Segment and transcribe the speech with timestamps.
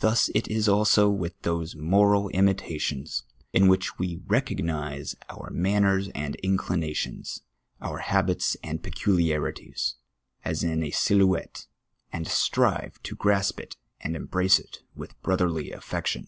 [0.00, 3.22] ITius is it also with those moral imi tations,
[3.52, 7.42] in which we recognise our manners and inclinations,
[7.80, 9.94] om habits and peculiarities,
[10.44, 11.68] as in a sUhouctte,
[12.12, 16.26] and strive to gi'asp it and embrace it with brotherly affection.